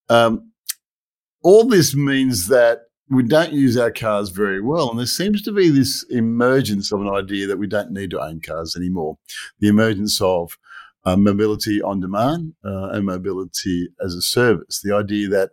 [0.09, 0.53] Um,
[1.43, 4.91] all this means that we don't use our cars very well.
[4.91, 8.21] And there seems to be this emergence of an idea that we don't need to
[8.21, 9.19] own cars anymore.
[9.59, 10.57] The emergence of
[11.05, 14.81] uh, mobility on demand uh, and mobility as a service.
[14.83, 15.51] The idea that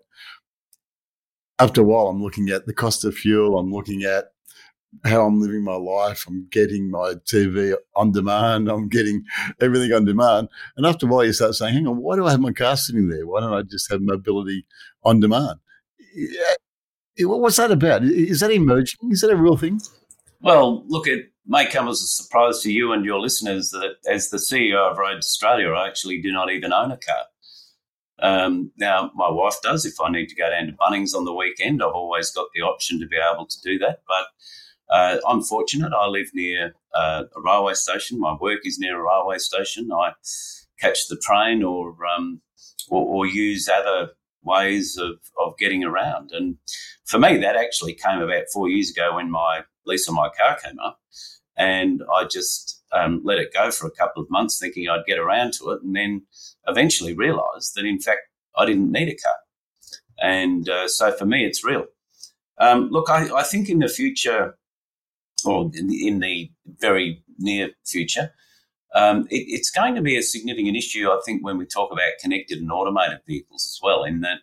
[1.59, 4.25] after a while, I'm looking at the cost of fuel, I'm looking at
[5.03, 9.23] how I'm living my life, I'm getting my TV on demand, I'm getting
[9.59, 10.49] everything on demand.
[10.75, 12.77] And after a while, you start saying, hang on, why do I have my car
[12.77, 13.25] sitting there?
[13.27, 14.65] Why don't I just have mobility
[15.03, 15.59] on demand?
[17.19, 18.03] What's that about?
[18.03, 19.11] Is that emerging?
[19.11, 19.81] Is that a real thing?
[20.41, 24.29] Well, look, it may come as a surprise to you and your listeners that as
[24.29, 27.23] the CEO of Roads Australia, I actually do not even own a car.
[28.19, 29.85] Um, now, my wife does.
[29.85, 32.61] If I need to go down to Bunnings on the weekend, I've always got the
[32.61, 34.01] option to be able to do that.
[34.07, 34.27] But
[34.93, 35.93] uh, I'm fortunate.
[35.93, 38.19] I live near uh, a railway station.
[38.19, 39.91] My work is near a railway station.
[39.91, 40.13] I
[40.79, 42.41] catch the train or um,
[42.89, 44.11] or, or, use other
[44.43, 46.31] ways of, of getting around.
[46.31, 46.57] And
[47.05, 50.57] for me, that actually came about four years ago when my lease on my car
[50.63, 50.99] came up.
[51.57, 55.19] And I just um, let it go for a couple of months, thinking I'd get
[55.19, 56.23] around to it, and then
[56.67, 58.21] eventually realised that in fact
[58.55, 59.35] I didn't need a car.
[60.19, 61.85] And uh, so for me, it's real.
[62.59, 64.57] Um, look, I, I, think in the future,
[65.45, 68.33] or in the, in the very near future,
[68.95, 72.13] um, it, it's going to be a significant issue, I think, when we talk about
[72.19, 74.39] connected and automated vehicles as well, in that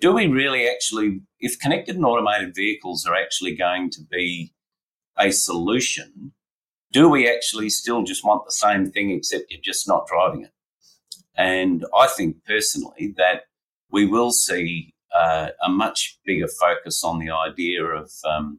[0.00, 4.53] do we really actually, if connected and automated vehicles are actually going to be
[5.18, 6.32] a solution,
[6.92, 10.52] do we actually still just want the same thing except you're just not driving it?
[11.36, 13.42] And I think personally that
[13.90, 18.58] we will see uh, a much bigger focus on the idea of um,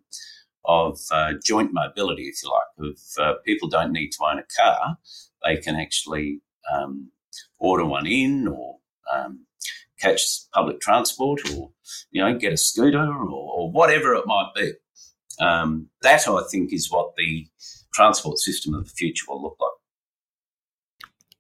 [0.68, 2.94] of uh, joint mobility, if you like.
[2.94, 4.98] If uh, people don't need to own a car,
[5.44, 6.42] they can actually
[6.74, 7.12] um,
[7.60, 8.78] order one in or
[9.14, 9.46] um,
[10.00, 10.22] catch
[10.54, 11.72] public transport or
[12.12, 14.74] you know get a scooter or, or whatever it might be.
[15.40, 17.48] Um, that I think is what the
[17.94, 19.72] transport system of the future will look like.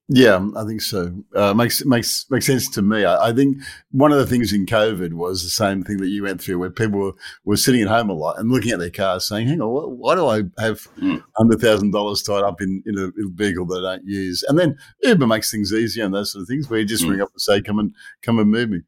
[0.08, 1.24] Yeah, I think so.
[1.36, 3.06] Uh, makes makes makes sense to me.
[3.06, 3.58] I, I, think
[3.90, 6.70] one of the things in COVID was the same thing that you went through, where
[6.70, 9.62] people were, were sitting at home a lot and looking at their cars, saying, "Hang
[9.62, 11.24] on, why do I have mm.
[11.36, 14.78] hundred thousand dollars tied up in, in a, vehicle that I don't use?" And then
[15.02, 17.10] Uber makes things easier and those sort of things, where you just mm.
[17.10, 18.82] ring up and say, "Come and come and move me."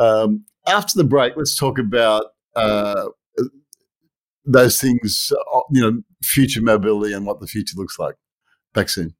[0.00, 3.10] Um, after the break, let's talk about uh,
[4.44, 5.32] those things.
[5.54, 8.14] Uh, you know, future mobility and what the future looks like.
[8.72, 9.14] Back soon.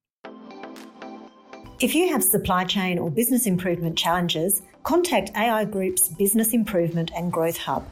[1.80, 7.32] If you have supply chain or business improvement challenges, contact AI Group's Business Improvement and
[7.32, 7.84] Growth Hub.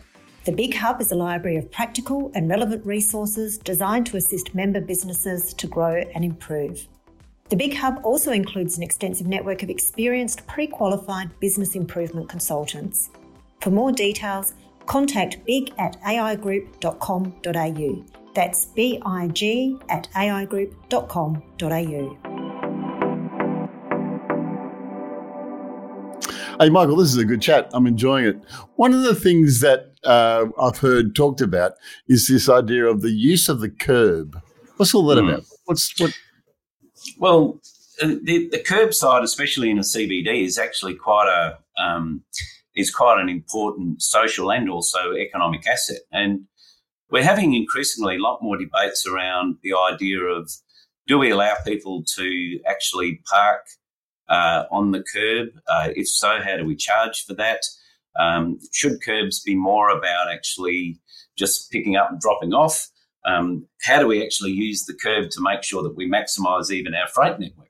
[0.45, 4.81] The Big Hub is a library of practical and relevant resources designed to assist member
[4.81, 6.87] businesses to grow and improve.
[7.49, 13.11] The Big Hub also includes an extensive network of experienced pre qualified business improvement consultants.
[13.61, 14.55] For more details,
[14.87, 18.05] contact big at aigroup.com.au.
[18.35, 22.33] That's big at aigroup.com.au.
[26.61, 27.71] Hey, Michael, this is a good chat.
[27.73, 28.37] I'm enjoying it.
[28.77, 31.73] One of the things that uh, I've heard talked about
[32.09, 34.40] is this idea of the use of the curb.
[34.77, 35.29] What's all that mm.
[35.29, 35.45] about?
[35.64, 36.12] What's what?
[37.18, 37.61] Well,
[38.01, 42.23] uh, the, the curb side, especially in a CBD, is actually quite a um,
[42.74, 46.00] is quite an important social and also economic asset.
[46.11, 46.46] And
[47.11, 50.50] we're having increasingly a lot more debates around the idea of
[51.06, 53.66] do we allow people to actually park
[54.28, 55.48] uh, on the curb?
[55.68, 57.61] Uh, if so, how do we charge for that?
[58.18, 61.00] Um, should curbs be more about actually
[61.37, 62.88] just picking up and dropping off?
[63.24, 66.94] Um, how do we actually use the curb to make sure that we maximise even
[66.94, 67.68] our freight network?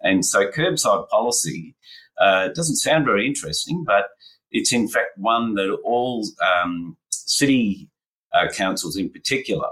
[0.00, 1.74] And so, curbside policy
[2.20, 4.06] uh, doesn't sound very interesting, but
[4.50, 7.88] it's in fact one that all um, city
[8.32, 9.68] uh, councils in particular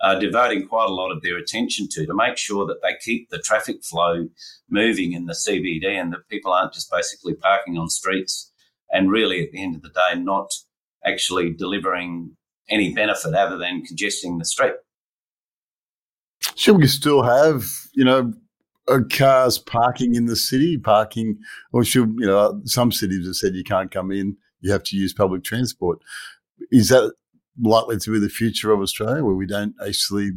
[0.00, 3.30] are devoting quite a lot of their attention to to make sure that they keep
[3.30, 4.28] the traffic flow
[4.70, 8.52] moving in the CBD and that people aren't just basically parking on streets
[8.92, 10.52] and really at the end of the day not
[11.04, 12.36] actually delivering
[12.68, 14.74] any benefit other than congesting the street.
[16.54, 18.32] Should we still have, you know,
[19.10, 21.38] cars parking in the city, parking,
[21.72, 24.96] or should, you know, some cities have said you can't come in, you have to
[24.96, 25.98] use public transport.
[26.70, 27.12] Is that
[27.60, 30.32] likely to be the future of Australia, where we don't actually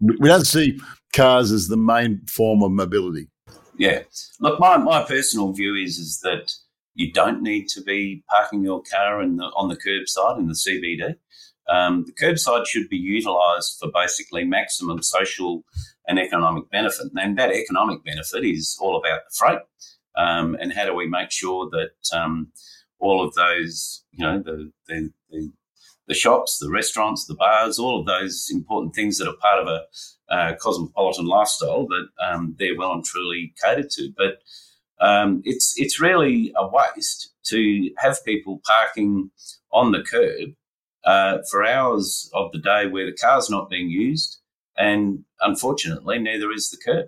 [0.00, 0.78] we don't see
[1.12, 3.28] cars as the main form of mobility.
[3.76, 4.02] Yeah,
[4.40, 6.52] look, my, my personal view is is that
[6.94, 10.54] you don't need to be parking your car in the, on the curbside in the
[10.54, 11.14] CBD.
[11.68, 15.64] Um, the curbside should be utilised for basically maximum social
[16.08, 19.60] and economic benefit, and that economic benefit is all about the freight.
[20.16, 22.48] Um, and how do we make sure that um,
[22.98, 25.52] all of those, you know, the, the, the
[26.08, 29.68] the shops, the restaurants, the bars, all of those important things that are part of
[29.68, 34.10] a uh, cosmopolitan lifestyle that um, they're well and truly catered to.
[34.16, 34.38] But
[35.06, 39.30] um, it's it's really a waste to have people parking
[39.70, 40.50] on the curb
[41.04, 44.37] uh, for hours of the day where the car's not being used,
[44.78, 47.06] and unfortunately, neither is the curb.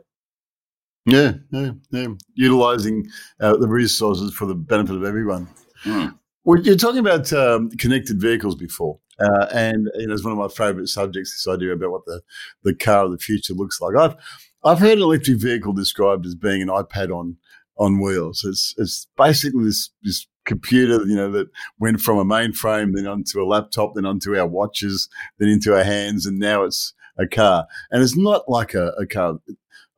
[1.06, 2.08] Yeah, yeah, yeah.
[2.34, 3.08] Utilizing
[3.40, 5.48] uh, the resources for the benefit of everyone.
[5.84, 6.18] Mm.
[6.44, 10.38] Well, you're talking about um, connected vehicles before, uh, and you know, it's one of
[10.38, 11.32] my favourite subjects.
[11.32, 12.20] This idea about what the,
[12.64, 13.96] the car of the future looks like.
[13.96, 14.16] I've
[14.62, 17.36] I've heard an electric vehicle described as being an iPad on
[17.78, 18.44] on wheels.
[18.44, 23.42] It's it's basically this this computer, you know, that went from a mainframe, then onto
[23.42, 27.66] a laptop, then onto our watches, then into our hands, and now it's a car.
[27.90, 29.38] And it's not like a, a car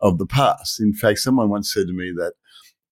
[0.00, 0.80] of the past.
[0.80, 2.34] In fact, someone once said to me that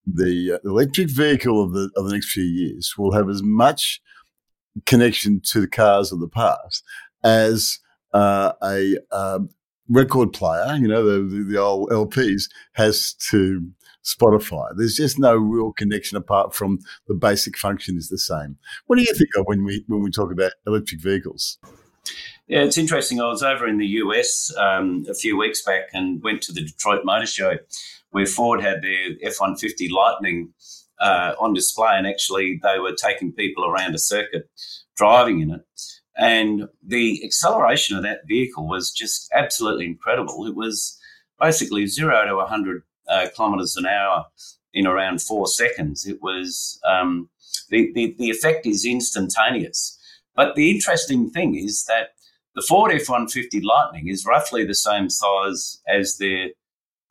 [0.06, 4.00] the uh, electric vehicle of the of the next few years will have as much
[4.86, 6.84] connection to the cars of the past
[7.22, 7.80] as
[8.12, 9.50] uh, a um,
[9.88, 13.70] record player, you know, the, the, the old LPs, has to
[14.04, 14.68] Spotify.
[14.76, 18.56] There's just no real connection apart from the basic function is the same.
[18.86, 21.58] What do you think of when we when we talk about electric vehicles?
[22.50, 23.20] Yeah, it's interesting.
[23.20, 26.64] I was over in the US um, a few weeks back and went to the
[26.64, 27.58] Detroit Motor Show
[28.10, 30.52] where Ford had their F 150 Lightning
[31.00, 34.50] uh, on display, and actually they were taking people around a circuit
[34.96, 35.60] driving in it.
[36.16, 40.44] And the acceleration of that vehicle was just absolutely incredible.
[40.44, 40.98] It was
[41.40, 44.26] basically zero to 100 uh, kilometres an hour
[44.74, 46.04] in around four seconds.
[46.04, 47.30] It was um,
[47.68, 49.96] the, the, the effect is instantaneous.
[50.34, 52.14] But the interesting thing is that
[52.60, 56.48] the Ford F 150 Lightning is roughly the same size as their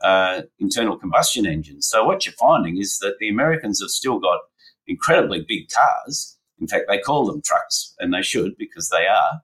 [0.01, 1.87] uh, internal combustion engines.
[1.87, 4.41] So, what you're finding is that the Americans have still got
[4.85, 6.37] incredibly big cars.
[6.61, 9.41] In fact, they call them trucks, and they should because they are.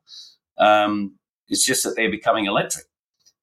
[0.60, 1.16] Um,
[1.48, 2.86] it's just that they're becoming electric.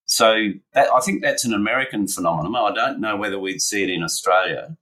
[0.04, 2.54] So that, I think that's an American phenomenon.
[2.54, 4.76] I don't know whether we'd see it in Australia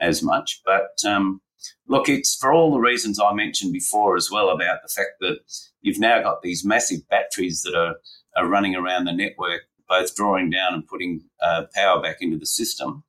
[0.00, 1.42] as much, but um,
[1.88, 5.38] look, it's for all the reasons I mentioned before as well about the fact that
[5.80, 7.96] you've now got these massive batteries that are,
[8.36, 12.46] are running around the network, both drawing down and putting uh, power back into the
[12.46, 13.04] system.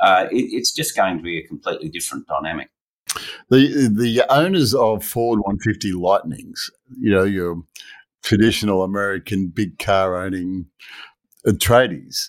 [0.00, 2.68] Uh, it, it's just going to be a completely different dynamic.
[3.50, 7.62] The the owners of Ford 150 Lightnings, you know, your
[8.22, 10.66] traditional American big car owning
[11.46, 12.28] uh, tradies,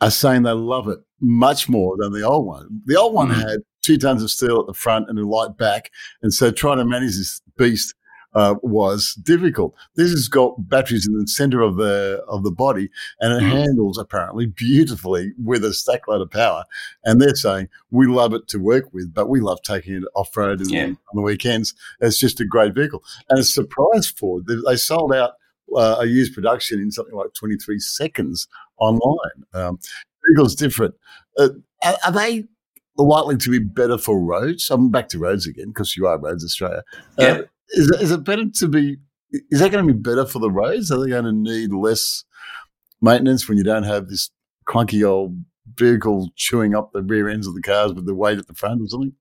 [0.00, 2.82] are saying they love it much more than the old one.
[2.84, 3.34] The old one mm.
[3.34, 5.90] had two tons of steel at the front and a light back,
[6.22, 7.94] and so trying to manage this beast
[8.34, 9.74] uh, was difficult.
[9.94, 13.50] This has got batteries in the center of the of the body, and it mm.
[13.50, 16.64] handles apparently beautifully with a stack load of power.
[17.04, 20.36] And they're saying we love it to work with, but we love taking it off
[20.36, 20.84] road yeah.
[20.84, 21.74] on the weekends.
[22.00, 24.44] It's just a great vehicle, and a surprise Ford.
[24.46, 25.32] They sold out
[25.74, 29.44] uh, a used production in something like 23 seconds online.
[29.54, 29.78] Um,
[30.28, 30.94] vehicle's different.
[31.38, 31.48] Uh,
[31.82, 32.44] are, are, they
[32.96, 34.70] likely to be better for roads?
[34.70, 36.82] I'm back to roads again because you are Roads Australia.
[37.18, 38.98] Uh, yeah is, is it better to be?
[39.50, 40.90] Is that going to be better for the roads?
[40.90, 42.24] Are they going to need less
[43.00, 44.30] maintenance when you don't have this
[44.68, 48.46] clunky old vehicle chewing up the rear ends of the cars with the weight at
[48.46, 49.12] the front or something?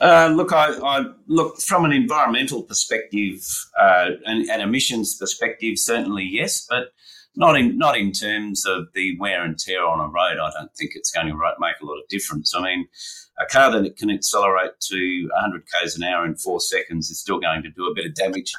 [0.00, 3.46] Uh, look, I, I, look from an environmental perspective
[3.80, 5.78] uh, and, and, emissions perspective.
[5.78, 6.88] Certainly, yes, but
[7.34, 10.38] not in not in terms of the wear and tear on a road.
[10.38, 12.54] I don't think it's going to make a lot of difference.
[12.54, 12.88] I mean,
[13.40, 17.40] a car that can accelerate to 100 k's an hour in four seconds is still
[17.40, 18.52] going to do a bit of damage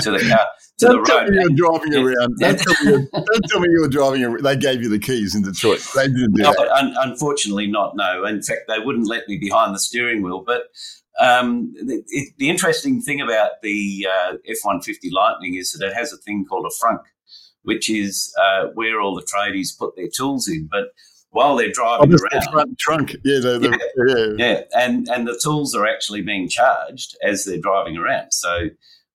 [0.00, 0.46] to the car
[0.78, 1.30] to don't the tell road.
[1.30, 2.34] Me you're driving around.
[2.38, 4.24] Don't tell, me don't tell me you were driving.
[4.24, 4.42] Around.
[4.42, 5.86] They gave you the keys in Detroit.
[5.94, 6.68] They didn't do no, that.
[6.72, 7.96] Un- unfortunately, not.
[7.96, 8.24] No.
[8.24, 10.42] In fact, they wouldn't let me behind the steering wheel.
[10.44, 10.64] But
[11.20, 16.12] um, the, it, the, interesting thing about the uh, F-150 Lightning is that it has
[16.12, 17.02] a thing called a frunk,
[17.62, 20.68] which is uh, where all the tradies put their tools in.
[20.70, 20.88] But
[21.30, 22.78] while they're driving oh, around.
[22.78, 27.16] trunk, yeah, the, the, yeah, yeah, yeah, and and the tools are actually being charged
[27.22, 28.32] as they're driving around.
[28.32, 28.68] So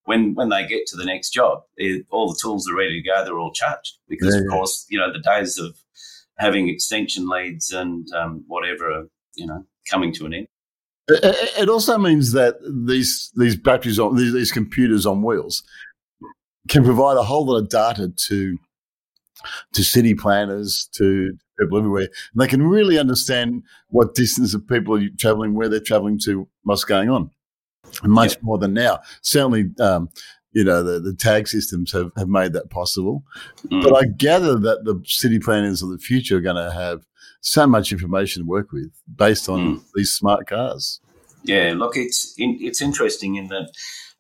[0.06, 1.64] when when they get to the next job,
[2.10, 3.24] all the tools are ready to go.
[3.24, 5.78] They're all charged because, yeah, of course, you know the days of
[6.38, 9.04] having extension leads and um, whatever are
[9.36, 10.48] you know coming to an end.
[11.10, 12.56] It also means that
[12.86, 15.64] these these batteries on these, these computers on wheels
[16.68, 18.58] can provide a whole lot of data to
[19.74, 22.10] to city planners, to people everywhere.
[22.34, 26.48] And they can really understand what distance of people are traveling, where they're traveling to,
[26.64, 27.30] what's going on.
[28.04, 28.40] And much yeah.
[28.42, 29.00] more than now.
[29.22, 30.10] Certainly, um,
[30.52, 33.24] you know, the, the tag systems have, have made that possible.
[33.68, 33.84] Mm.
[33.84, 37.06] But I gather that the city planners of the future are going to have
[37.42, 39.84] so much information to work with based on mm.
[39.96, 41.00] these smart cars.
[41.44, 43.72] Yeah, look, it's in, it's interesting in that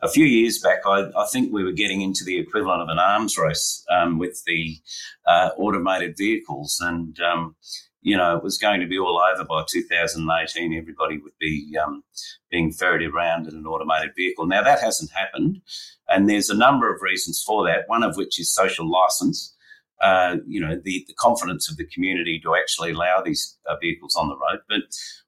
[0.01, 2.99] a few years back, I, I, think we were getting into the equivalent of an
[2.99, 4.77] arms race um, with the
[5.25, 6.79] uh, automated vehicles.
[6.81, 7.55] And, um,
[8.01, 10.73] you know, it was going to be all over by 2018.
[10.73, 12.03] Everybody would be um,
[12.51, 14.45] being ferried around in an automated vehicle.
[14.45, 15.62] Now, that hasn't happened.
[16.07, 19.55] And there's a number of reasons for that, one of which is social license.
[19.99, 24.15] Uh, you know, the, the, confidence of the community to actually allow these uh, vehicles
[24.15, 24.60] on the road.
[24.69, 24.81] But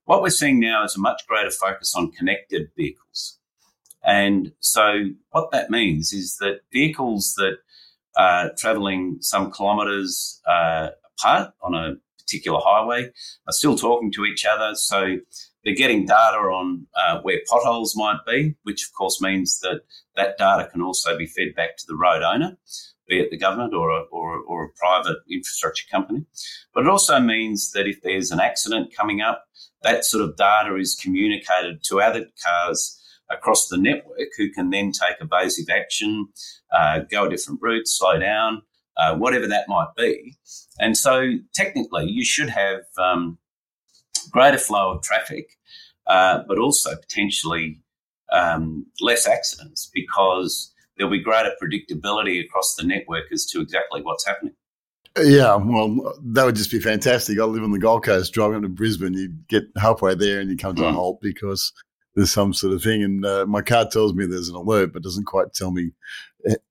[0.05, 3.38] what we're seeing now is a much greater focus on connected vehicles.
[4.03, 7.57] And so what that means is that vehicles that
[8.17, 13.12] are traveling some kilometres uh, apart on a particular highway
[13.47, 14.75] are still talking to each other.
[14.75, 15.17] So
[15.63, 19.81] they're getting data on uh, where potholes might be, which of course means that
[20.15, 22.57] that data can also be fed back to the road owner,
[23.07, 26.25] be it the government or a, or, or a private infrastructure company.
[26.73, 29.45] But it also means that if there's an accident coming up,
[29.81, 32.98] that sort of data is communicated to other cars
[33.29, 36.27] across the network who can then take evasive action,
[36.73, 38.61] uh, go a different route, slow down,
[38.97, 40.36] uh, whatever that might be.
[40.80, 43.38] And so technically, you should have um,
[44.32, 45.57] greater flow of traffic,
[46.07, 47.82] uh, but also potentially
[48.32, 54.25] um, less accidents because there'll be greater predictability across the network as to exactly what's
[54.25, 54.53] happening.
[55.17, 57.39] Yeah, well, that would just be fantastic.
[57.39, 60.55] I live on the Gold Coast, driving to Brisbane, you get halfway there and you
[60.55, 60.89] come to mm.
[60.89, 61.73] a halt because
[62.16, 63.03] there's some sort of thing.
[63.03, 65.91] And uh, my car tells me there's an alert, but doesn't quite tell me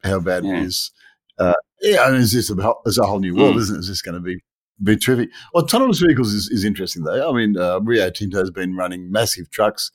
[0.04, 0.58] how bad yeah.
[0.58, 0.90] it is.
[1.38, 3.60] Uh, yeah, I mean, it's just a, it's a whole new world, mm.
[3.60, 3.78] isn't it?
[3.78, 4.42] It's just going to be
[4.82, 5.30] be terrific.
[5.54, 7.30] Autonomous vehicles is, is interesting, though.
[7.30, 9.90] I mean, uh, Rio Tinto has been running massive trucks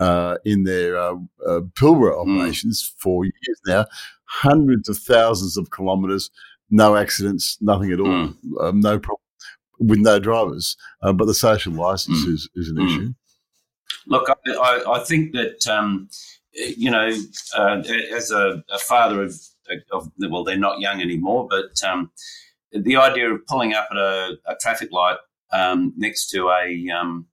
[0.00, 1.14] uh, in their uh,
[1.46, 2.36] uh Pilbara hmm.
[2.36, 3.00] operations mm.
[3.00, 3.84] for years now.
[4.24, 6.30] hundreds of thousands of kilometres,
[6.70, 8.34] no accidents, nothing at all, mm.
[8.60, 9.20] um, no problem
[9.78, 10.76] with no drivers.
[11.02, 12.32] Uh, but the social license mm.
[12.32, 12.86] is, is an mm.
[12.86, 13.14] issue.
[14.06, 16.08] Look, I, I, I think that, um,
[16.52, 17.12] you know,
[17.56, 17.82] uh,
[18.14, 19.34] as a, a father of,
[19.92, 22.10] of, well, they're not young anymore, but um,
[22.72, 25.18] the idea of pulling up at a, a traffic light
[25.52, 27.26] um, next to a um,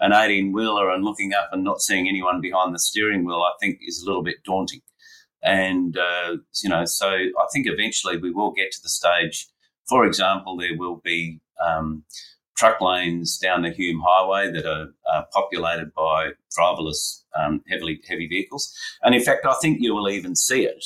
[0.00, 3.52] an 18 wheeler and looking up and not seeing anyone behind the steering wheel, I
[3.60, 4.80] think is a little bit daunting.
[5.42, 9.48] And, uh, you know, so I think eventually we will get to the stage,
[9.88, 12.04] for example, there will be um,
[12.56, 14.88] truck lanes down the Hume Highway that are,
[15.32, 18.74] populated by driverless um, heavily heavy vehicles.
[19.02, 20.84] And in fact, I think you will even see it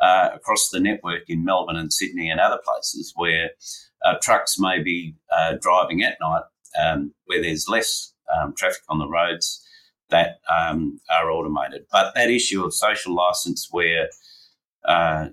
[0.00, 3.50] uh, across the network in Melbourne and Sydney and other places where
[4.04, 6.42] uh, trucks may be uh, driving at night
[6.78, 9.62] um, where there's less um, traffic on the roads
[10.10, 11.86] that um, are automated.
[11.90, 14.08] But that issue of social license where
[14.86, 15.28] uh,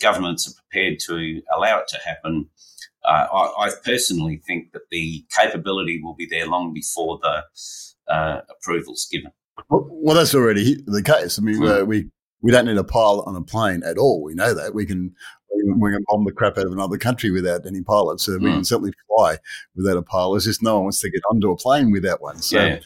[0.00, 2.48] governments are prepared to allow it to happen,
[3.04, 7.42] uh, I, I, personally think that the capability will be there long before the
[8.12, 9.32] uh, approvals given.
[9.70, 11.38] Well, well, that's already the case.
[11.38, 11.86] I mean, mm.
[11.86, 12.10] we
[12.42, 14.22] we don't need a pilot on a plane at all.
[14.22, 15.14] We know that we can
[15.76, 18.20] we can bomb the crap out of another country without any pilot.
[18.20, 18.54] So we mm.
[18.54, 19.38] can certainly fly
[19.74, 20.36] without a pilot.
[20.36, 22.38] It's just no one wants to get onto a plane without one.
[22.38, 22.78] So yeah.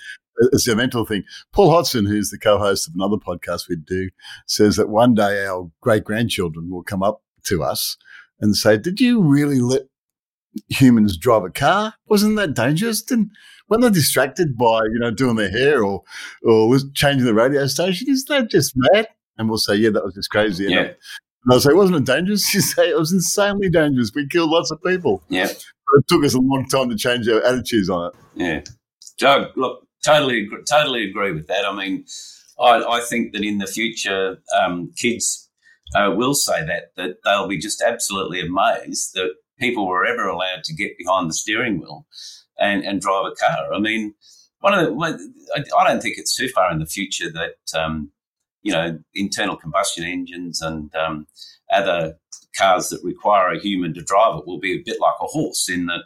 [0.53, 1.25] it's a mental thing.
[1.53, 4.11] Paul Hodson, who's the co-host of another podcast we do,
[4.47, 7.97] says that one day our great grandchildren will come up to us
[8.41, 9.83] and say, "Did you really let
[10.69, 11.95] humans drive a car?
[12.07, 13.03] Wasn't that dangerous?
[13.03, 13.31] Didn't
[13.69, 16.03] when they're distracted by you know doing their hair or
[16.43, 18.09] or changing the radio station?
[18.09, 20.93] isn't that just mad?" And we'll say, "Yeah, that was just crazy." Yeah.
[21.45, 22.55] And I say, wasn't it dangerous?
[22.55, 24.13] You say it was insanely dangerous.
[24.15, 25.23] We killed lots of people.
[25.29, 25.47] Yeah.
[25.47, 28.13] But it took us a long time to change our attitudes on it.
[28.35, 28.61] Yeah.
[29.19, 31.65] Doug, look, totally, totally agree with that.
[31.65, 32.05] I mean,
[32.61, 35.51] I, I think that in the future, um, kids
[35.95, 40.65] uh, will say that, that they'll be just absolutely amazed that people were ever allowed
[40.65, 42.07] to get behind the steering wheel
[42.59, 43.73] and, and drive a car.
[43.73, 44.15] I mean,
[44.61, 48.13] one of the, I don't think it's too far in the future that um,
[48.63, 51.27] you know, internal combustion engines and um,
[51.73, 52.17] other
[52.57, 55.69] cars that require a human to drive it will be a bit like a horse
[55.69, 56.03] in that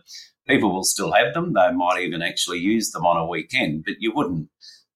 [0.49, 1.53] people will still have them.
[1.53, 4.49] They might even actually use them on a weekend, but you wouldn't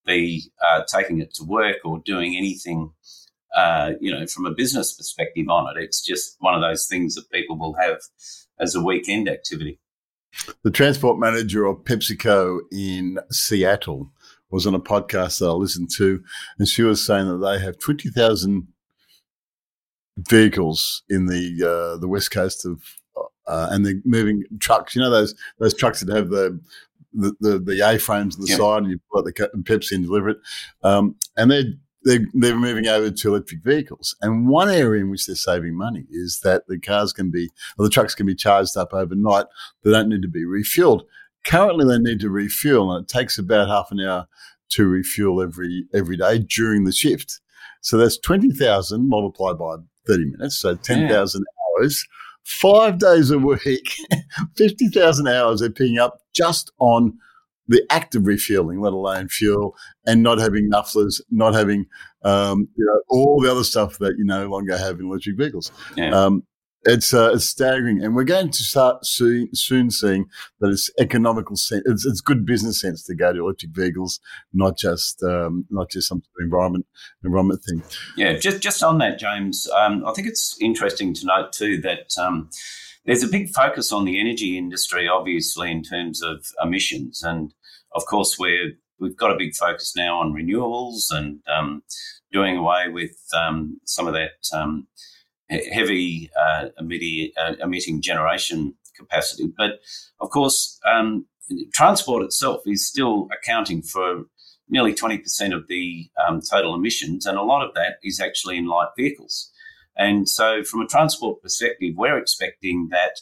[0.06, 2.92] be uh, taking it to work or doing anything,
[3.56, 5.82] uh, you know, from a business perspective on it.
[5.82, 7.98] It's just one of those things that people will have
[8.60, 9.78] as a weekend activity.
[10.62, 14.12] The transport manager of PepsiCo in Seattle
[14.50, 16.22] was on a podcast that I listened to,
[16.58, 18.68] and she was saying that they have twenty thousand
[20.16, 22.82] vehicles in the uh, the west coast of,
[23.46, 24.94] uh, and they're moving trucks.
[24.94, 26.60] You know those those trucks that have the
[27.12, 28.58] the the, the A frames on the yep.
[28.58, 30.38] side, and you put the Pepsi and deliver it,
[30.82, 31.72] um, and they're
[32.02, 34.16] they're, they're moving over to electric vehicles.
[34.22, 37.84] And one area in which they're saving money is that the cars can be, or
[37.84, 39.46] the trucks can be charged up overnight.
[39.84, 41.02] They don't need to be refueled.
[41.44, 44.28] Currently, they need to refuel, and it takes about half an hour
[44.70, 47.40] to refuel every every day during the shift.
[47.80, 49.76] So that's twenty thousand multiplied by
[50.06, 51.46] thirty minutes, so ten thousand
[51.78, 52.06] hours,
[52.44, 53.94] five days a week,
[54.56, 57.18] fifty thousand hours they're picking up just on
[57.70, 61.86] the act of refueling, let alone fuel, and not having mufflers, not having
[62.24, 65.70] um, you know all the other stuff that you no longer have in electric vehicles.
[65.96, 66.10] Yeah.
[66.10, 66.42] Um,
[66.84, 70.26] it's uh, it's staggering, and we're going to start soon, soon seeing
[70.60, 71.82] that it's economical sense.
[71.86, 74.18] It's, it's good business sense to go to electric vehicles,
[74.52, 76.86] not just um, not just some environment
[77.24, 77.82] environment thing.
[78.16, 79.68] Yeah, just just on that, James.
[79.76, 82.12] Um, I think it's interesting to note too that.
[82.20, 82.50] Um,
[83.06, 87.54] there's a big focus on the energy industry, obviously, in terms of emissions, and
[87.94, 91.82] of course, we're we've got a big focus now on renewables and um,
[92.32, 94.86] doing away with um, some of that um,
[95.50, 99.52] heavy uh, emitting, uh, emitting generation capacity.
[99.56, 99.80] But
[100.20, 101.26] of course, um,
[101.72, 104.24] transport itself is still accounting for
[104.68, 108.66] nearly 20% of the um, total emissions, and a lot of that is actually in
[108.66, 109.50] light vehicles.
[109.96, 113.20] And so, from a transport perspective, we're expecting that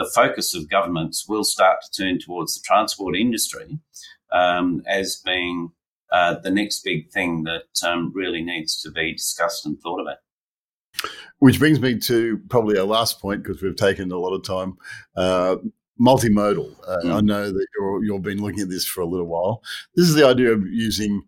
[0.00, 3.78] the focus of governments will start to turn towards the transport industry
[4.32, 5.72] um, as being
[6.10, 10.16] uh, the next big thing that um, really needs to be discussed and thought about.
[11.38, 14.78] Which brings me to probably our last point because we've taken a lot of time.
[15.14, 15.56] Uh,
[16.00, 16.74] multimodal.
[16.88, 17.12] Uh, mm.
[17.12, 19.62] I know that you you've been looking at this for a little while.
[19.94, 21.22] This is the idea of using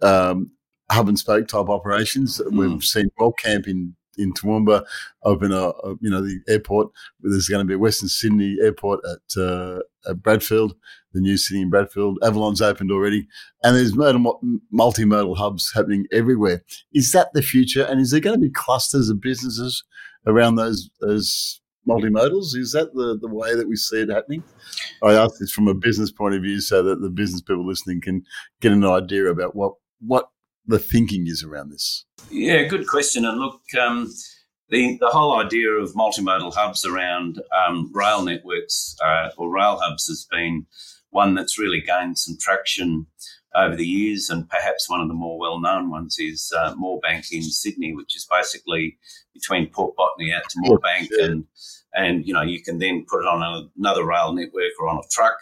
[0.00, 0.52] um,
[0.92, 2.40] hub and spoke type operations.
[2.40, 2.56] Mm.
[2.56, 4.84] We've seen Wellcamp in in Toowoomba,
[5.24, 6.88] open a, a, you know the airport.
[7.20, 10.74] There's going to be a Western Sydney airport at, uh, at Bradfield,
[11.12, 12.18] the new city in Bradfield.
[12.22, 13.26] Avalon's opened already,
[13.62, 16.62] and there's multimodal hubs happening everywhere.
[16.92, 17.84] Is that the future?
[17.84, 19.84] And is there going to be clusters of businesses
[20.26, 22.56] around those those multimodals?
[22.56, 24.42] Is that the, the way that we see it happening?
[25.02, 28.00] I ask this from a business point of view so that the business people listening
[28.00, 28.24] can
[28.60, 30.28] get an idea about what what
[30.66, 32.04] the thinking is around this.
[32.30, 33.24] Yeah, good question.
[33.24, 34.12] And look, um,
[34.68, 40.06] the the whole idea of multimodal hubs around um, rail networks uh, or rail hubs
[40.08, 40.66] has been
[41.10, 43.06] one that's really gained some traction
[43.54, 47.30] over the years, and perhaps one of the more well known ones is uh, Moorebank
[47.30, 48.98] in Sydney, which is basically
[49.34, 51.26] between Port Botany out to Moorebank, yeah.
[51.26, 51.44] and
[51.94, 54.96] and you know you can then put it on a, another rail network or on
[54.96, 55.36] a truck,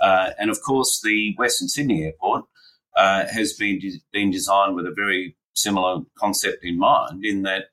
[0.00, 2.44] uh, and of course the Western Sydney Airport
[2.96, 7.66] uh, has been de- been designed with a very similar concept in mind, in that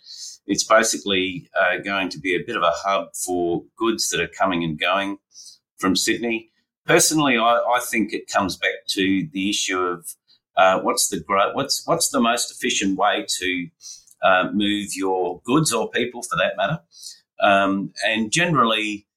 [0.45, 4.27] it's basically uh, going to be a bit of a hub for goods that are
[4.27, 5.17] coming and going
[5.77, 6.49] from Sydney.
[6.85, 10.07] Personally, I, I think it comes back to the issue of
[10.57, 13.67] uh, what's the what's what's the most efficient way to
[14.21, 16.79] uh, move your goods or people, for that matter.
[17.41, 19.07] Um, and generally,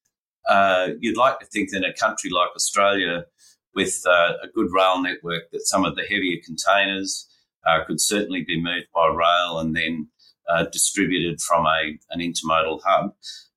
[0.48, 3.26] uh, you'd like to think that in a country like Australia,
[3.74, 7.28] with uh, a good rail network, that some of the heavier containers
[7.66, 10.08] uh, could certainly be moved by rail and then
[10.48, 13.14] uh, distributed from a an intermodal hub.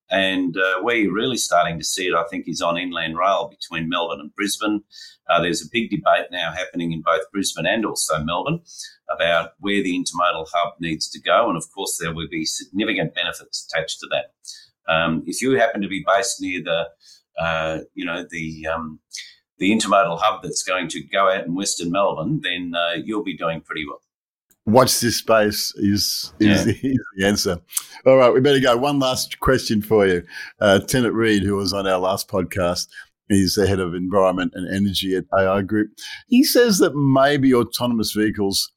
[0.09, 3.49] And uh, where you're really starting to see it, I think, is on inland rail
[3.49, 4.83] between Melbourne and Brisbane.
[5.29, 8.61] Uh, there's a big debate now happening in both Brisbane and also Melbourne
[9.13, 11.49] about where the intermodal hub needs to go.
[11.49, 14.31] And of course, there will be significant benefits attached to that.
[14.87, 16.87] Um, if you happen to be based near the,
[17.37, 18.99] uh, you know, the um,
[19.57, 23.35] the intermodal hub that's going to go out in Western Melbourne, then uh, you'll be
[23.35, 24.01] doing pretty well
[24.67, 26.63] watch this space is is, yeah.
[26.63, 27.59] the, is, the, answer.
[28.05, 28.77] All right, we better go.
[28.77, 30.23] One last question for you.
[30.59, 32.87] Uh, Tennant Reed, who was on our last podcast,
[33.29, 35.91] he's the head of environment and energy at AI Group.
[36.27, 38.71] He says that maybe autonomous vehicles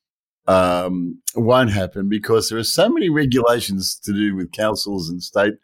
[0.46, 5.54] um, won't happen because there are so many regulations to do with councils and state.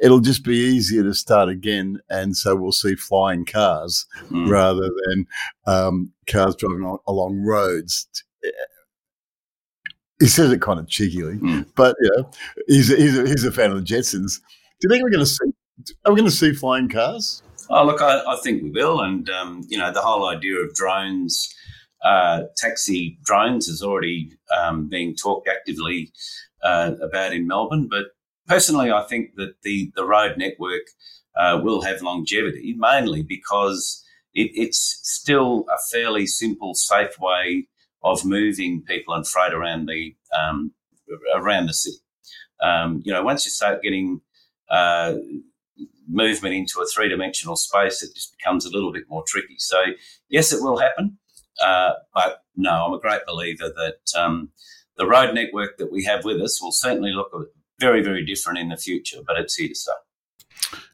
[0.00, 4.48] It'll just be easier to start again, and so we'll see flying cars mm.
[4.48, 5.26] rather than
[5.66, 8.06] um, cars driving along roads
[10.18, 11.66] he says it kind of cheekily, mm.
[11.74, 12.22] but yeah,
[12.66, 14.40] he's a, he's a, he's a fan of the Jetsons.
[14.80, 15.52] Do you think we're going to see?
[16.04, 17.42] Are we going to see flying cars?
[17.68, 20.74] Oh, look, I, I think we will, and um, you know, the whole idea of
[20.74, 21.54] drones,
[22.04, 26.12] uh, taxi drones, is already um, being talked actively
[26.62, 27.88] uh, about in Melbourne.
[27.90, 28.06] But
[28.46, 30.82] personally, I think that the the road network
[31.36, 37.68] uh, will have longevity, mainly because it, it's still a fairly simple, safe way
[38.02, 40.72] of moving people and freight around the um,
[41.34, 41.98] around the city.
[42.62, 44.20] Um, you know, once you start getting
[44.70, 45.14] uh,
[46.08, 49.56] movement into a three dimensional space, it just becomes a little bit more tricky.
[49.58, 49.78] So,
[50.28, 51.18] yes, it will happen,
[51.62, 54.50] uh, but no, I'm a great believer that um,
[54.96, 57.30] the road network that we have with us will certainly look
[57.78, 59.92] very, very different in the future, but it's here to stay.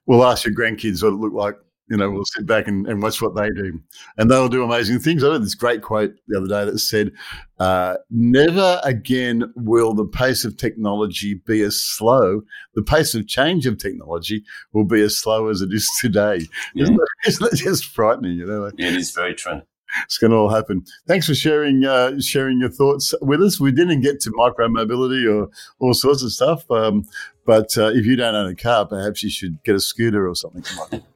[0.06, 1.56] We'll ask your grandkids what it looked like
[1.92, 3.78] you know, we'll sit back and, and watch what they do.
[4.16, 5.22] And they'll do amazing things.
[5.22, 7.12] I heard this great quote the other day that said,
[7.58, 12.40] uh, Never again will the pace of technology be as slow.
[12.74, 16.46] The pace of change of technology will be as slow as it is today.
[16.74, 16.84] Yeah.
[16.84, 18.38] Isn't, that, isn't that just frightening?
[18.38, 19.60] You know, yeah, it is very true
[20.05, 20.84] it's going to all happen.
[21.07, 23.61] Thanks for sharing uh, sharing your thoughts with us.
[23.61, 27.05] We didn't get to micro mobility or all sorts of stuff, um,
[27.45, 30.34] but uh, if you don't own a car, perhaps you should get a scooter or
[30.34, 30.64] something.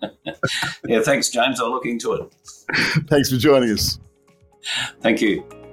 [0.87, 1.61] yeah, thanks, James.
[1.61, 2.35] I'll look into it.
[3.09, 3.99] thanks for joining us.
[5.01, 5.66] Thank you.